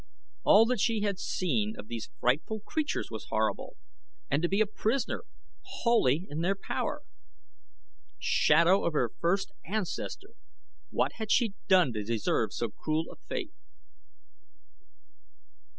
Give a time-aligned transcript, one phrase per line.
[0.41, 3.77] All that she had seen of these frightful creatures was horrible.
[4.31, 5.25] And to be a prisoner,
[5.61, 7.03] wholly in their power.
[8.17, 10.29] Shadow of her first ancestor!
[10.89, 13.53] What had she done to deserve so cruel a fate?